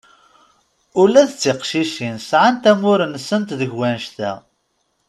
[1.01, 4.31] Ula d tiqcicin sɛan-t amur-nsent deg wannect-a.